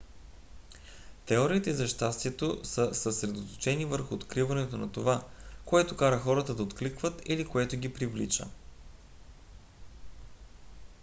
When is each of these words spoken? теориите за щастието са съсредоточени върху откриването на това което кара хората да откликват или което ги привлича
теориите 1.25 1.73
за 1.73 1.87
щастието 1.87 2.59
са 2.65 2.93
съсредоточени 2.93 3.85
върху 3.85 4.15
откриването 4.15 4.77
на 4.77 4.91
това 4.91 5.25
което 5.65 5.97
кара 5.97 6.17
хората 6.17 6.55
да 6.55 6.63
откликват 6.63 7.21
или 7.25 7.47
което 7.47 7.77
ги 7.77 7.93
привлича 7.93 8.45